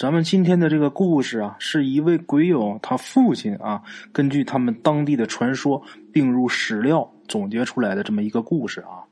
[0.00, 3.82] 咱们今天的这个故事啊，是一位鬼友他父亲啊，
[4.14, 9.04] 根据他们当地的传说并入史料总结出来的这么一个故事啊。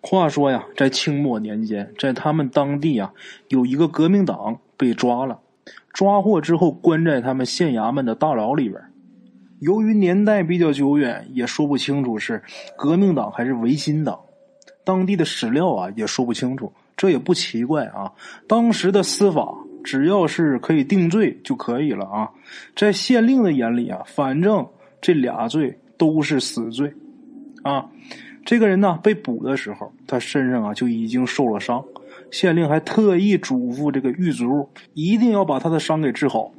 [0.00, 3.12] 话说呀，在清末年间，在他们当地啊，
[3.48, 5.38] 有一个革命党被抓了，
[5.92, 8.80] 抓获之后关在他们县衙门的大牢里边。
[9.58, 12.42] 由于年代比较久远，也说不清楚是
[12.78, 14.18] 革命党还是维新党，
[14.82, 16.72] 当地的史料啊也说不清楚。
[16.96, 18.10] 这也不奇怪啊，
[18.48, 19.54] 当时的司法。
[19.86, 22.28] 只要是可以定罪就可以了啊，
[22.74, 24.66] 在县令的眼里啊，反正
[25.00, 26.92] 这俩罪都是死罪，
[27.62, 27.88] 啊，
[28.44, 31.84] 这个人呢被捕的时候，他身上啊就已经受了伤，
[32.32, 36.50] 县令还特意嘱咐这个狱卒一定要把他的伤给治好，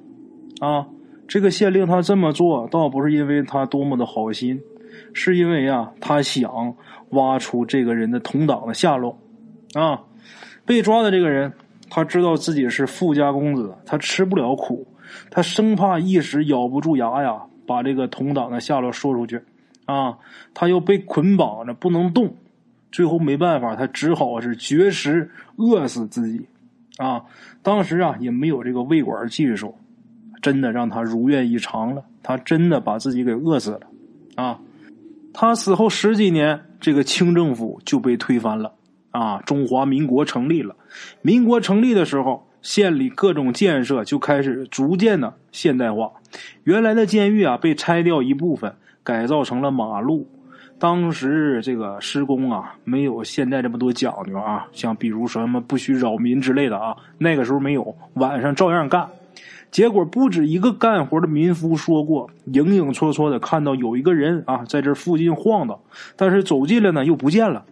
[0.62, 0.88] 啊，
[1.28, 4.62] 这个县令他这么做倒不是因为他多么的好心，
[5.12, 6.74] 是因为啊他想
[7.10, 9.20] 挖出这个人的同党的下落，
[9.74, 10.00] 啊，
[10.66, 11.52] 被抓的这个人。
[11.90, 14.88] 他知道自己是富家公子，他吃不了苦，
[15.30, 19.42] 他生怕一时咬不住牙呀，把这个同党的下落说出去，
[19.86, 20.18] 啊，
[20.54, 22.36] 他又被捆绑着不能动，
[22.92, 26.46] 最后没办法，他只好是绝食饿死自己，
[26.98, 27.24] 啊，
[27.64, 29.76] 当时啊也没有这个胃管技术，
[30.42, 33.82] 真的让他如愿以偿了，他真的把自己给饿死了，
[34.36, 34.60] 啊，
[35.34, 38.74] 他死后十几年，这个清政府就被推翻了。
[39.18, 40.76] 啊，中华民国成立了。
[41.24, 46.12] 民国成立的时候，县里各种建设就开始逐渐的现代化。
[46.66, 50.28] 原来的监狱啊，被拆掉一部分，改造成了马路。
[50.78, 59.10] 当时这个施工啊，没有现在这么多讲究啊，像比如什么不许扰民之类的啊，那个时候没有，晚上照样干。
[59.72, 65.80] 结果不止一个干活的民夫说过，影影绰绰的看到有一个人啊，在这附近晃荡，
[66.16, 67.66] 但是走近了呢，又不见了。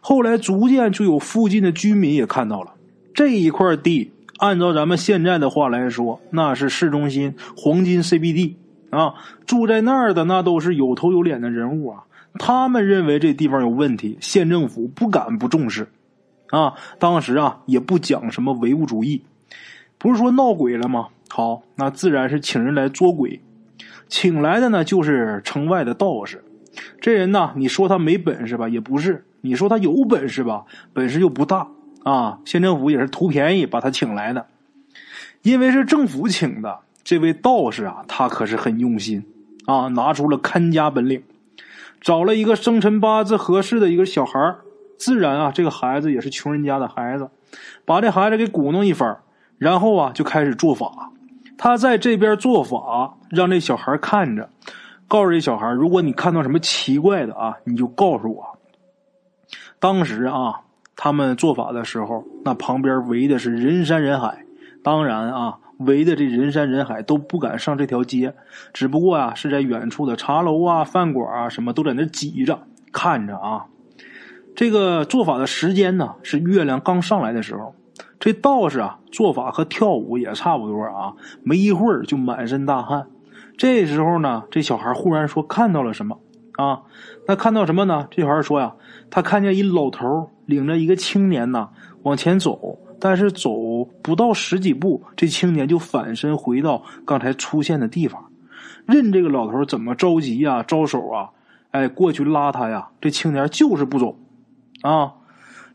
[0.00, 2.74] 后来逐渐就有附近的居民也看到了
[3.14, 8.54] 这一块地，按照咱们现在的话来说，那是市中心黄金 CBD
[8.90, 9.14] 啊，
[9.46, 12.04] 住在那儿的那都是有头有脸的人物啊。
[12.38, 15.88] 他们认为这地方有问题，县政府不敢不重视
[16.48, 16.74] 啊。
[16.98, 19.22] 当时啊也不讲什么唯物主义，
[19.98, 21.08] 不是说闹鬼了吗？
[21.28, 23.40] 好，那自然是请人来捉鬼，
[24.08, 26.42] 请来的呢就是城外的道士。
[27.00, 29.24] 这人呢，你说他没本事吧，也不是。
[29.42, 30.64] 你说他有本事吧，
[30.94, 31.68] 本事又不大
[32.04, 32.38] 啊！
[32.44, 34.46] 县政府也是图便宜把他请来的，
[35.42, 36.78] 因为是政府请的。
[37.04, 39.26] 这位道士啊，他可是很用心
[39.66, 41.20] 啊，拿出了看家本领，
[42.00, 44.54] 找了一个生辰八字合适的一个小孩
[44.96, 47.28] 自然啊，这个孩子也是穷人家的孩子，
[47.84, 49.16] 把这孩子给鼓弄一番，
[49.58, 51.10] 然后啊，就开始做法。
[51.58, 54.48] 他在这边做法，让这小孩看着，
[55.08, 58.58] 告诉这小孩，如果你看到什么奇怪的啊，你就告诉我。
[59.82, 60.60] 当时啊，
[60.94, 64.44] 他们做法的时候，那旁边围的是人山人海。
[64.80, 68.32] 当然啊，围的这人山人海都不敢上这条街，
[68.72, 72.60] 只不过啊，是在远处的茶楼啊、饭馆啊，什么都在那挤着
[72.92, 73.66] 看着啊。
[74.54, 77.74] 这个做法的时间呢，是月亮刚上来的时候。
[78.20, 83.08] 这道士啊，做法和跳舞也差不多啊，没一会儿就满身大汗。
[83.58, 86.20] 这时候呢，这小孩忽然说看到了什么
[86.56, 86.82] 啊？
[87.26, 88.08] 那看到什么呢？
[88.10, 88.74] 这小孩说呀。
[89.14, 91.68] 他看见一老头领着一个青年呐
[92.02, 98.30] 往前走，但是走不到十几步，这青年就反身回到刚才出现的地方。
[98.86, 101.28] 任这个老头怎么着急呀、招手啊，
[101.72, 104.16] 哎，过去拉他呀，这青年就是不走。
[104.80, 105.12] 啊，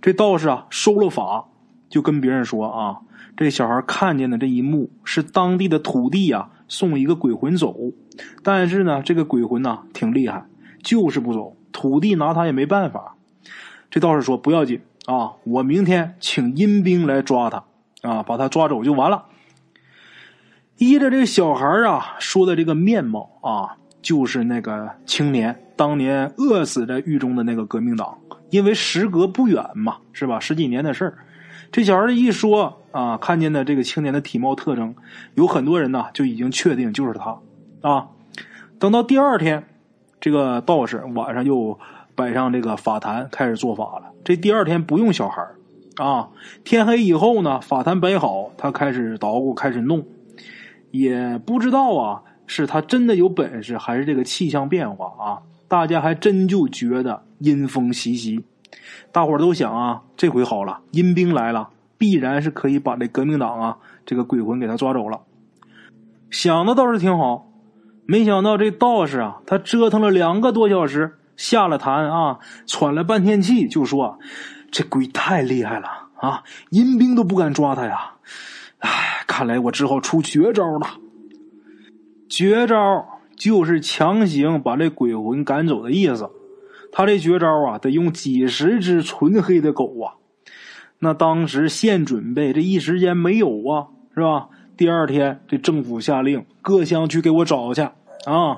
[0.02, 1.46] 这道士啊收了法，
[1.90, 2.98] 就跟别人说啊，
[3.38, 7.94] 这小孩看见的这一幕是当地的土地呀送一个鬼魂走，
[8.42, 10.44] 但是呢，这个鬼魂呐挺厉害，
[10.84, 13.16] 就是不走，土地拿他也没办法。
[13.90, 17.64] 这道士说：“不要紧啊，我明天请阴兵来抓他，
[18.02, 19.26] 啊，把他抓走就完了。”
[20.78, 28.18] 依着这小孩啊说的这个面貌啊，就是那个青年当年饿死在狱中的那个革命党。
[28.50, 30.40] 因为时隔不远嘛，是吧？
[30.40, 31.18] 十几年的事儿。
[31.70, 34.96] 这小孩一说啊，看见的这个青年的体貌特征，
[35.34, 37.40] 有很多人呢就已经确定就是他
[37.82, 38.08] 啊。
[38.80, 39.68] 等到第二天，
[40.28, 41.80] 这个道士晚上又。
[42.18, 44.12] 摆上这个法坛，开始做法了。
[44.24, 45.48] 这第二天不用小孩
[45.98, 46.30] 啊。
[46.64, 50.04] 天黑以后呢，法坛摆好，他开始捣鼓，开始弄。
[50.90, 55.44] 也不知道啊，是他真的有本事，还是这个气象变化啊？
[55.68, 58.44] 大家还真就觉得阴风习习。
[59.12, 61.70] 大伙儿都想啊，这回好了，阴兵来了，
[62.00, 63.78] 必然是可以把这革命党啊
[64.08, 65.22] 这个鬼魂给他抓走了。
[66.32, 67.47] 想的倒是挺好，
[68.08, 71.14] 没想到这道士啊，他折腾了两个多小时。
[71.36, 74.18] 下了坛啊，喘了半天气，就说
[74.72, 78.14] ：“这鬼太厉害了啊，阴兵都不敢抓他呀！
[78.80, 80.88] 哎，看来我只好出绝招了。
[82.28, 83.06] 绝招
[83.36, 86.32] 就是强行把这鬼魂赶走的意思。
[86.92, 90.18] 他这绝招啊，得用几十只纯黑的狗啊。
[90.98, 94.48] 那当时现准备，这一时间没有啊，是吧？
[94.78, 98.58] 第二天，这政府下令各乡去给我找去啊。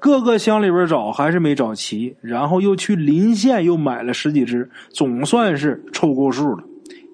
[0.00, 6.64] 各个乡里边找还是没找齐，然后又去邻县又买了十几只，总算是凑够数了。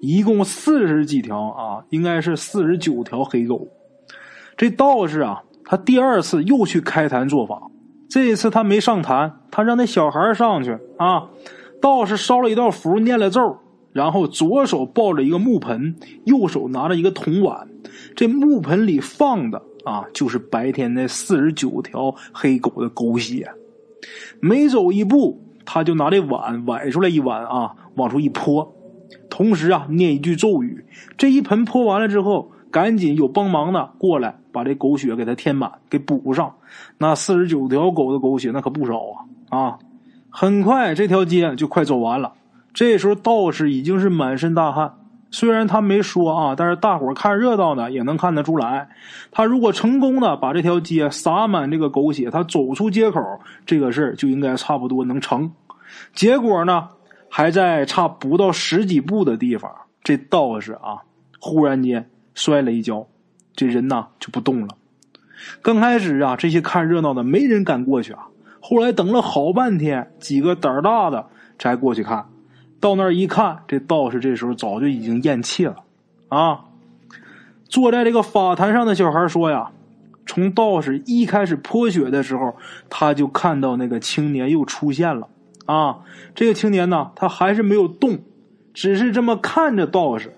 [0.01, 3.67] 一共四十几条啊，应该是四十九条黑狗。
[4.55, 7.59] 这道士啊，他第二次又去开坛做法，
[8.07, 11.27] 这一次他没上坛，他让那小孩上去啊。
[11.81, 13.57] 道士烧了一道符，念了咒，
[13.95, 15.95] 然后左手抱着一个木盆，
[16.25, 17.65] 右手拿着一个铜碗，
[18.13, 19.61] 这木盆里放的。
[19.85, 23.47] 啊，就是白天那四十九条黑狗的狗血，
[24.39, 28.75] 每走一步，他就拿这碗崴出来一碗啊，往出一泼，
[29.29, 30.83] 同时啊念一句咒语。
[31.19, 36.55] 这一盆泼完了之后，赶紧有帮忙的过来把这狗血给它填满，给补上。
[36.97, 39.79] 那四十九条狗的狗血那可不少啊啊！
[40.31, 42.33] 很快这条街就快走完了。
[42.75, 44.93] 这时候道士已经是满身大汗。
[45.31, 48.89] 虽然他没说啊，但是大伙看热闹的也能看得出来。
[49.31, 53.21] 他如果成功的把这条街洒满这个狗血，他走出街口，
[53.65, 55.51] 这个事儿就应该差不多能成。
[56.13, 56.89] 结果呢，
[57.29, 59.71] 还在差不到十几步的地方，
[60.03, 61.03] 这道士啊，
[61.39, 63.07] 忽然间摔了一跤，
[63.55, 64.75] 这人呐就不动了。
[65.61, 68.27] 刚开始啊，这些看热闹的没人敢过去啊。
[68.61, 72.25] 后来等了好半天，几个胆儿大的才过去看。
[72.79, 75.77] 到那儿一看，这道士这时候早就已经咽气了，
[76.27, 76.65] 啊！
[77.67, 79.71] 坐在这个法坛上的小孩说呀
[80.27, 82.55] ：“从道士一开始泼血的时候，
[82.89, 85.27] 他就看到那个青年又出现了，
[85.65, 85.97] 啊！
[86.35, 88.19] 这个青年呢，他还是没有动，
[88.73, 90.31] 只是这么看着道士。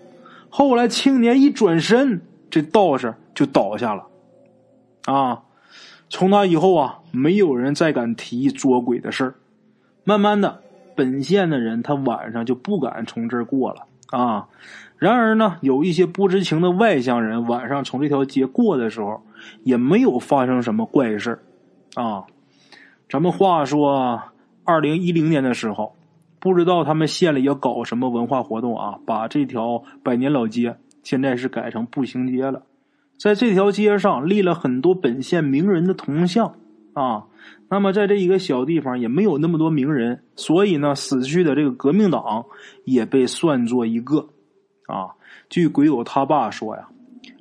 [0.49, 4.05] 后来青年一转身，这道士就倒下了，
[5.05, 5.43] 啊！
[6.09, 9.35] 从那以后啊，没有人再敢提捉鬼的事儿，
[10.05, 10.61] 慢慢的。”
[10.97, 14.47] 本县的人，他晚上就不敢从这儿过了啊。
[14.97, 19.21] 然而呢，有一些不知情的外乡人，晚上从这条街过的时候，
[19.63, 21.39] 也没有发生什么怪事
[21.93, 22.23] 啊。
[23.07, 24.21] 咱们话说，
[24.63, 25.93] 二零一零年的时候，
[26.39, 32.63] 不知道他们县里要搞什么文化活动啊，把这条百年老街现在是改成步行街了，
[33.19, 36.55] 在这条街上立了很多本县名人的铜像
[36.99, 37.25] 啊。
[37.69, 42.45] 那么，在这一个小地方也没有那么多名人，所以呢，死去的这个革命党
[42.85, 44.29] 也被算作一个。
[44.87, 45.11] 啊，
[45.49, 46.87] 据鬼友他爸说呀，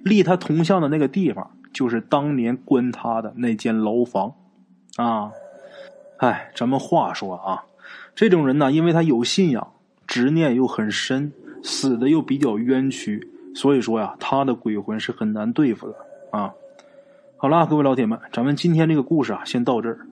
[0.04, 4.34] 立他铜像的那个地方就是当年关他的那间牢房。
[4.96, 5.30] 啊，
[6.18, 7.64] 哎，咱们话说啊，
[8.14, 9.74] 这种人呢，因为他有信仰，
[10.08, 11.32] 执念又很深，
[11.62, 15.94] 死的又比较冤屈，所以说呀，他的鬼魂是很难对付的。
[16.32, 16.52] 啊。
[17.38, 20.06] 好啦，各位老铁们，咱们今天这个故事啊，先到这儿。